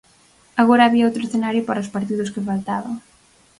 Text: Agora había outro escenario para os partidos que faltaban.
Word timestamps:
Agora 0.61 0.83
había 0.85 1.07
outro 1.09 1.25
escenario 1.25 1.65
para 1.65 1.83
os 1.83 1.91
partidos 1.95 2.31
que 2.33 2.45
faltaban. 2.49 2.93